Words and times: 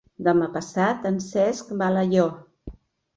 Demà 0.27 0.45
passat 0.53 1.05
en 1.09 1.19
Cesc 1.25 1.69
va 1.83 1.91
a 1.91 1.93
Alaior. 1.93 2.33